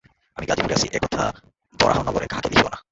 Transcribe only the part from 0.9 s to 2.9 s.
একথা বরাহনগরে কাহাকেও লিখিও না।